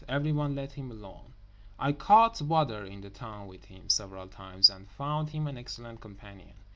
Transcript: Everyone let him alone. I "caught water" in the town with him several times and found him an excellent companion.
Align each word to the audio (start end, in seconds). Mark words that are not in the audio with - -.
Everyone 0.09 0.55
let 0.55 0.71
him 0.71 0.89
alone. 0.89 1.35
I 1.77 1.91
"caught 1.91 2.41
water" 2.41 2.83
in 2.83 3.01
the 3.01 3.11
town 3.11 3.45
with 3.45 3.65
him 3.65 3.87
several 3.87 4.27
times 4.27 4.67
and 4.67 4.89
found 4.89 5.29
him 5.29 5.45
an 5.45 5.59
excellent 5.59 6.01
companion. 6.01 6.55